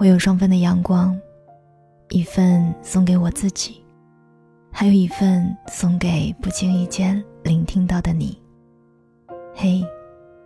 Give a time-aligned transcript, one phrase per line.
[0.00, 1.14] 我有双份的阳光，
[2.08, 3.84] 一份送给我自己，
[4.72, 8.40] 还有一份送给不经意间聆听到的你。
[9.54, 9.86] 嘿，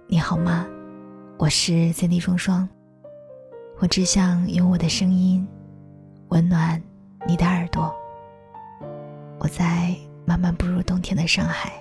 [0.09, 0.67] 你好吗？
[1.39, 2.69] 我是 Cindy 双双，
[3.79, 5.47] 我只想用我的声音
[6.31, 6.83] 温暖
[7.25, 7.95] 你的耳朵。
[9.39, 9.95] 我在
[10.27, 11.73] 慢慢步入冬天的上海，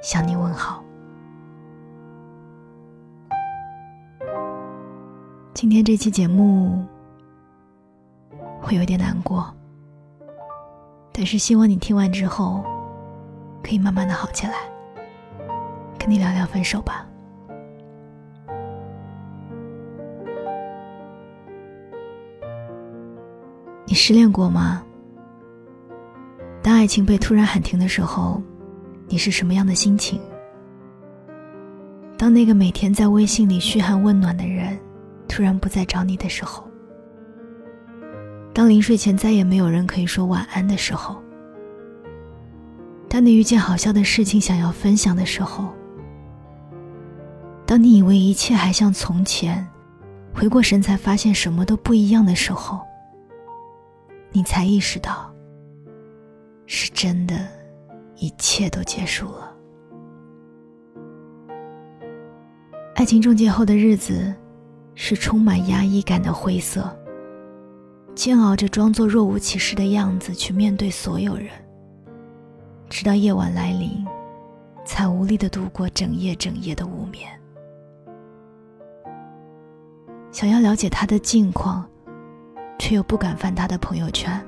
[0.00, 0.84] 向你问好。
[5.60, 6.86] 今天这期节目
[8.60, 9.52] 会有点难过，
[11.12, 12.62] 但是希望你听完之后
[13.60, 14.52] 可以慢慢的好起来。
[15.98, 17.04] 跟你聊聊分手吧。
[23.84, 24.80] 你失恋过吗？
[26.62, 28.40] 当爱情被突然喊停的时候，
[29.08, 30.20] 你是什么样的心情？
[32.16, 34.78] 当那个每天在微信里嘘寒问暖的人。
[35.38, 36.68] 突然不再找你的时候，
[38.52, 41.22] 当临睡前再也没有人可以说晚安的时候，
[43.08, 45.68] 当你遇见好笑的事情想要分享的时候，
[47.64, 49.64] 当你以为一切还像从前，
[50.34, 52.80] 回过神才发现什么都不一样的时候，
[54.32, 55.32] 你才意识到，
[56.66, 57.46] 是真的，
[58.16, 59.54] 一切都结束了。
[62.96, 64.34] 爱情终结后的日子。
[65.00, 66.92] 是充满压抑感的灰色。
[68.16, 71.48] 煎熬着装作若无其事的样子去面对所有人，
[72.90, 74.04] 直到夜晚来临，
[74.84, 77.30] 才无力的度过整夜整夜的无眠。
[80.32, 81.88] 想要了解他的近况，
[82.76, 84.44] 却又不敢翻他的朋友圈，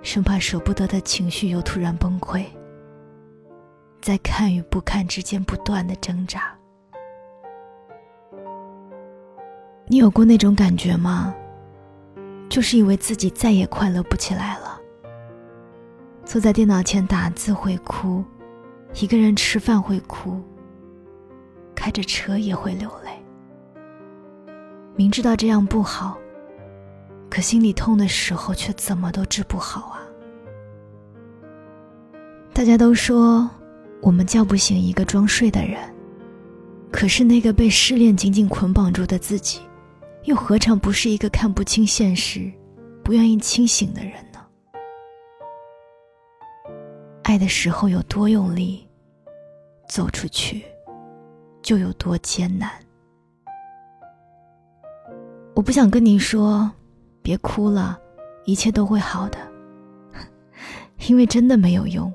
[0.00, 2.46] 生怕舍不得的情绪又突然崩溃，
[4.00, 6.56] 在看与不看之间不断的挣扎。
[9.86, 11.34] 你有过那种感觉吗？
[12.48, 14.80] 就是以为自己再也快乐不起来了。
[16.24, 18.24] 坐在电脑前打字会哭，
[19.00, 20.40] 一个人吃饭会哭，
[21.74, 23.10] 开着车也会流泪。
[24.96, 26.16] 明知道这样不好，
[27.28, 30.00] 可心里痛的时候却怎么都治不好啊！
[32.54, 33.50] 大家都说
[34.00, 35.78] 我们叫不醒一个装睡的人，
[36.90, 39.60] 可是那个被失恋紧紧捆绑住的自己。
[40.24, 42.50] 又何尝不是一个看不清现实、
[43.02, 44.40] 不愿意清醒的人呢？
[47.22, 48.88] 爱的时候有多用力，
[49.86, 50.64] 走出去
[51.60, 52.70] 就有多艰难。
[55.54, 56.70] 我不想跟你说，
[57.22, 58.00] 别哭了，
[58.46, 59.38] 一切都会好的，
[61.06, 62.10] 因为真的没有用。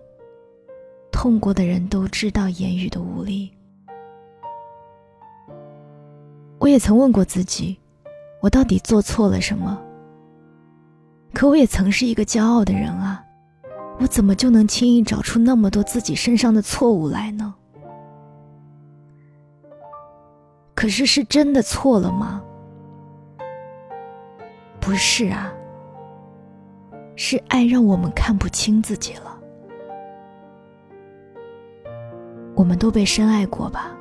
[1.11, 3.51] 痛过的人都知道言语的无力。
[6.57, 7.79] 我也曾问过自己。
[8.41, 9.81] 我到底做错了什么？
[11.33, 13.23] 可我也曾是一个骄傲的人啊，
[13.99, 17.53] 我怎么就能轻易找出那么多自己身上的错误来呢？
[20.73, 22.41] 可是是真的错了吗？
[24.79, 25.53] 不是啊，
[27.15, 29.37] 是爱让我们看不清自己了。
[32.55, 33.91] 我们都被深爱过吧？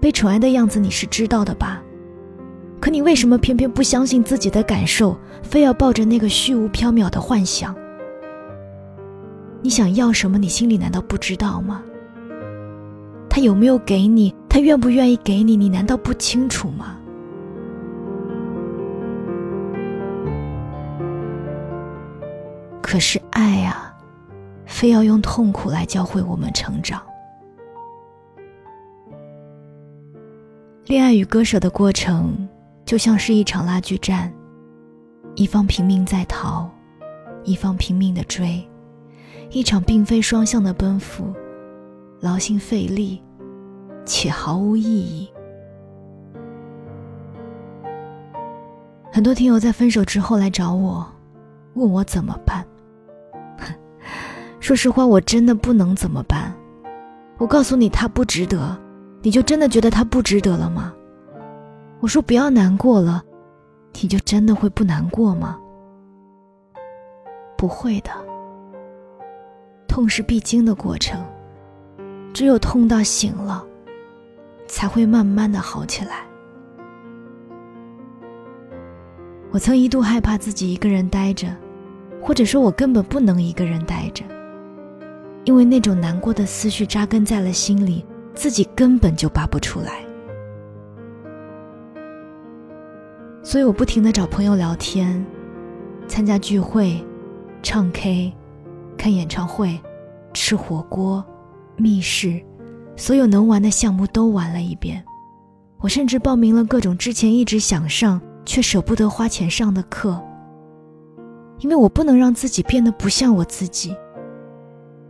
[0.00, 1.82] 被宠爱的样子你是知道的吧？
[2.84, 7.74] 可你为什么偏偏不相信自己的感受，非要抱着那个虚无缥缈的幻想？
[9.62, 10.36] 你想要什么？
[10.36, 11.82] 你心里难道不知道吗？
[13.30, 14.34] 他有没有给你？
[14.50, 15.56] 他愿不愿意给你？
[15.56, 16.98] 你难道不清楚吗？
[22.82, 23.96] 可是爱啊，
[24.66, 27.00] 非要用痛苦来教会我们成长。
[30.84, 32.46] 恋爱与割舍的过程。
[32.84, 34.32] 就像是一场拉锯战，
[35.34, 36.70] 一方拼命在逃，
[37.42, 38.62] 一方拼命的追，
[39.50, 41.32] 一场并非双向的奔赴，
[42.20, 43.22] 劳心费力，
[44.04, 45.28] 且毫无意义。
[49.10, 51.06] 很多听友在分手之后来找我，
[51.74, 52.66] 问我怎么办。
[54.60, 56.54] 说实话，我真的不能怎么办。
[57.38, 58.76] 我告诉你，他不值得，
[59.22, 60.92] 你就真的觉得他不值得了吗？
[62.04, 63.24] 我说不要难过了，
[63.94, 65.58] 你就真的会不难过吗？
[67.56, 68.10] 不会的，
[69.88, 71.24] 痛是必经的过程，
[72.34, 73.64] 只有痛到醒了，
[74.68, 76.26] 才会慢慢的好起来。
[79.50, 81.48] 我曾一度害怕自己一个人待着，
[82.20, 84.22] 或者说我根本不能一个人待着，
[85.44, 88.04] 因为那种难过的思绪扎根在了心里，
[88.34, 90.04] 自己根本就拔不出来。
[93.54, 95.24] 所以我不停的找朋友聊天，
[96.08, 97.00] 参加聚会，
[97.62, 98.34] 唱 K，
[98.98, 99.80] 看演唱会，
[100.32, 101.24] 吃火锅，
[101.76, 102.44] 密室，
[102.96, 105.04] 所有能玩的项目都玩了一遍。
[105.78, 110.20] 我甚至报名了各种之前一直想上却舍不得花钱上的课，
[111.60, 113.96] 因为我不能让自己变得不像我自己。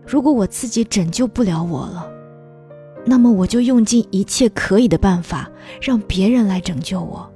[0.06, 2.06] 如果我自己拯救不了我了，
[3.06, 5.50] 那么我就用尽一切可以的办法，
[5.80, 7.26] 让别人来拯救我。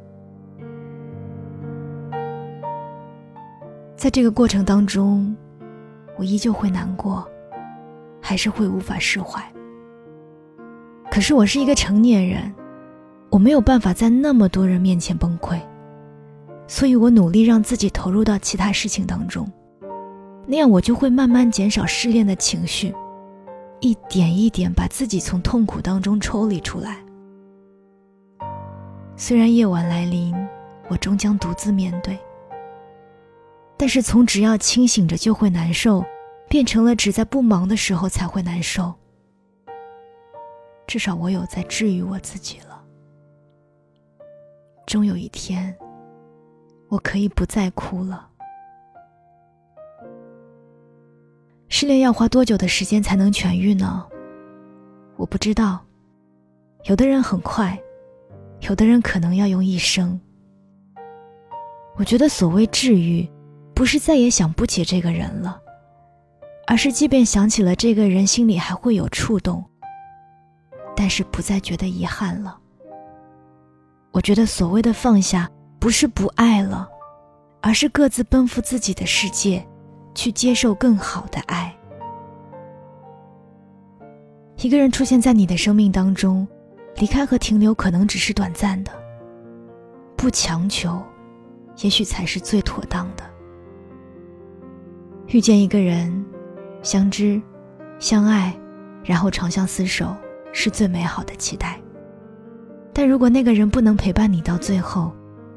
[3.98, 5.36] 在这个过程当中，
[6.16, 7.28] 我依旧会难过，
[8.22, 9.42] 还是会无法释怀。
[11.10, 12.54] 可是我是一个成年人。
[13.30, 15.60] 我没有办法在那么多人面前崩溃，
[16.66, 19.46] 所以我努力让自己投入到其他事情当中，
[20.46, 22.94] 那样我就会慢慢减少失恋的情绪，
[23.80, 27.04] 一点一点把自己从痛苦当中抽离出来。
[29.14, 30.34] 虽然夜晚来临，
[30.88, 32.18] 我终将独自面对，
[33.78, 36.04] 但是从只要清醒着就会难受，
[36.48, 38.92] 变成了只在不忙的时候才会难受。
[40.86, 42.82] 至少我有在治愈我自己了。
[44.86, 45.76] 终有一天，
[46.88, 48.28] 我可以不再哭了。
[51.68, 54.04] 失恋要花多久的时间才能痊愈呢？
[55.16, 55.84] 我不知道。
[56.84, 57.78] 有的人很快，
[58.60, 60.18] 有的人可能要用一生。
[61.96, 63.28] 我觉得所谓治愈，
[63.78, 65.62] 不是再也想不起这个人了，
[66.66, 69.64] 而是即便想起了这个人，心里还会有触动，
[70.96, 72.58] 但是不再觉得遗憾了。
[74.10, 75.48] 我觉得所谓的放下，
[75.78, 76.88] 不是不爱了，
[77.60, 79.64] 而是各自奔赴自己的世界，
[80.12, 81.72] 去接受更好的爱。
[84.56, 86.44] 一个人出现在你的生命当中，
[86.96, 88.90] 离开和停留可能只是短暂的，
[90.16, 91.00] 不强求，
[91.76, 93.22] 也许才是最妥当的。
[95.28, 96.24] 遇见一个人，
[96.82, 97.40] 相知、
[97.98, 98.58] 相爱，
[99.04, 100.16] 然后长相厮守，
[100.52, 101.78] 是最美好的期待。
[102.94, 105.12] 但如果那个人不能陪伴你到最后，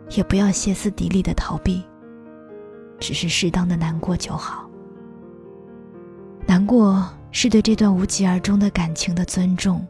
[0.10, 1.82] 也不要歇斯底里的逃避，
[3.00, 4.70] 只是适当的难过就好。
[6.46, 9.88] 难过是对这段无疾而终的感情的尊重，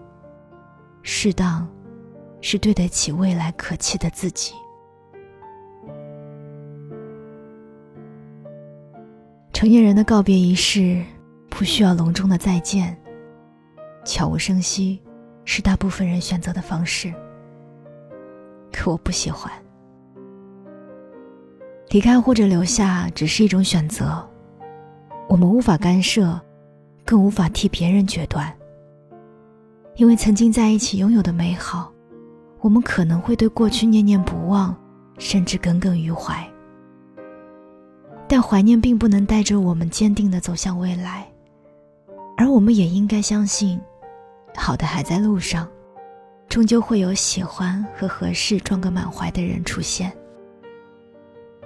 [1.02, 1.68] 适当，
[2.40, 4.54] 是对得起未来可期的自己。
[9.62, 11.06] 成年人的告别仪式，
[11.48, 13.00] 不需要隆重的再见，
[14.04, 15.00] 悄无声息，
[15.46, 17.14] 是大部分人选择的方式。
[18.74, 19.54] 可我不喜欢，
[21.90, 24.28] 离开或者留下只是一种选择，
[25.30, 26.42] 我们无法干涉，
[27.06, 28.52] 更无法替别人决断。
[29.96, 31.94] 因为曾经在一起拥有的美好，
[32.62, 34.76] 我们可能会对过去念念不忘，
[35.20, 36.51] 甚至耿耿于怀。
[38.32, 41.28] 但怀念并不能带着我们坚定的走向未来，
[42.38, 43.78] 而我们也应该相信，
[44.56, 45.68] 好的还在路上。
[46.48, 50.10] 终究会有喜欢和合适装个满怀的人出现。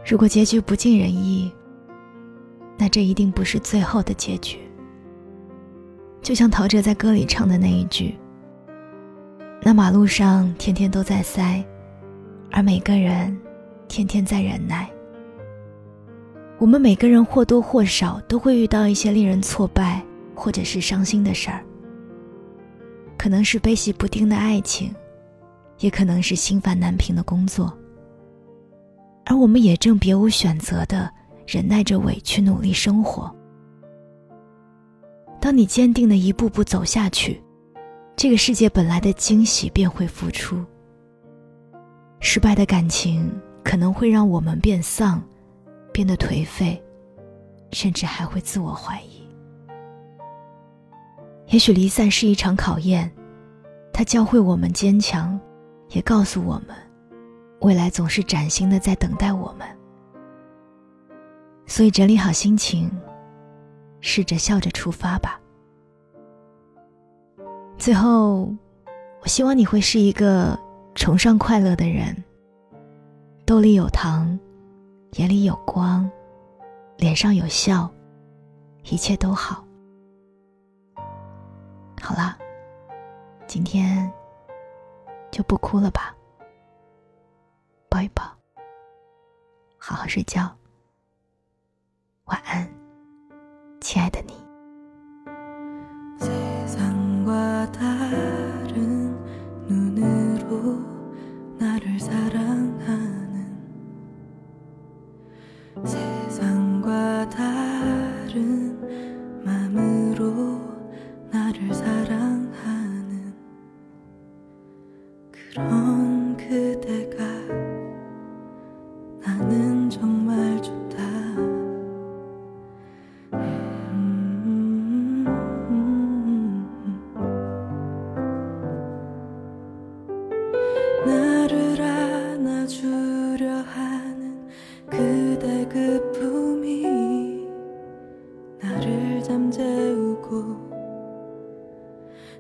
[0.04, 1.54] 如果结局不尽人意，
[2.80, 4.58] 那这一定不是最后的结局。
[6.24, 8.16] 就像陶喆在歌里唱的那一句
[9.62, 11.64] ：“那马路上天天都在塞，
[12.52, 13.40] 而每个人
[13.88, 14.90] 天天在忍耐。”
[16.58, 20.02] 我们每个人或多或少都会遇到一些令人挫败
[20.34, 21.64] 或者是伤心的事儿。
[23.18, 24.94] 可能是悲喜不定的爱情，
[25.80, 27.76] 也可能是心烦难平的工作，
[29.26, 31.12] 而我们也正别无选择的
[31.46, 33.34] 忍耐着委屈，努力生活。
[35.42, 37.42] 当你坚定的一步步走下去，
[38.16, 40.64] 这个世界本来的惊喜便会付出。
[42.20, 43.32] 失败的感情
[43.64, 45.22] 可能会让我们变丧，
[45.96, 46.84] 变得颓废，
[47.72, 49.26] 甚至还会自我怀疑。
[51.48, 53.10] 也许离散是一场考验，
[53.94, 55.40] 它教会我们坚强，
[55.92, 56.76] 也告诉我们，
[57.62, 59.66] 未来总是崭新的在等待我们。
[61.66, 62.92] 所以整理好心情，
[64.02, 65.40] 试着笑着出发吧。
[67.78, 68.54] 最后，
[69.22, 70.60] 我希望你会是一个
[70.94, 72.22] 崇尚快乐的人，
[73.46, 74.38] 兜里有糖，
[75.18, 76.10] 眼里有光，
[76.98, 77.90] 脸上有笑，
[78.84, 79.66] 一切都好。
[82.02, 82.38] 好了，
[83.48, 84.12] 今天
[85.32, 86.14] 就不哭了吧，
[87.88, 88.24] 抱一抱，
[89.78, 90.54] 好好睡觉，
[92.26, 92.70] 晚安，
[93.80, 94.45] 亲爱的你。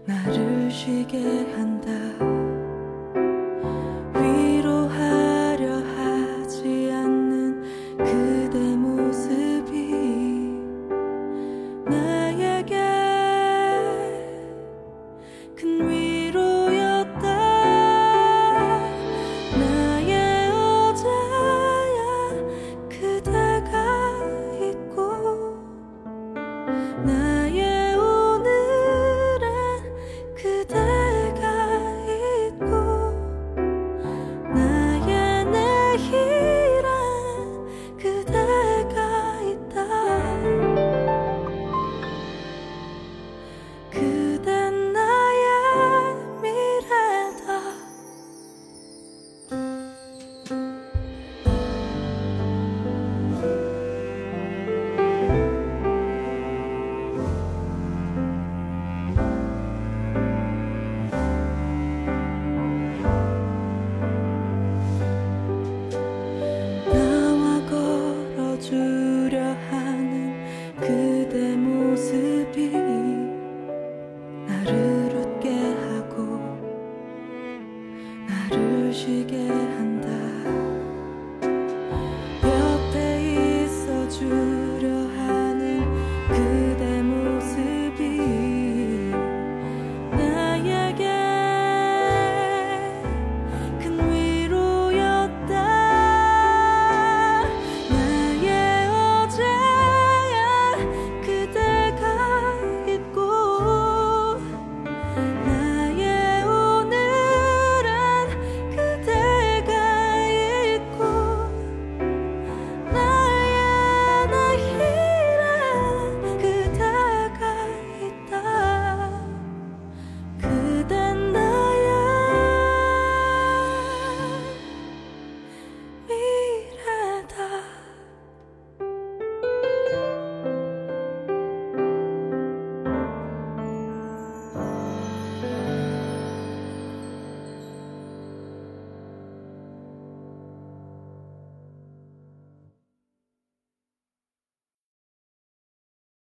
[0.05, 2.24] 나를 쉬게 한다.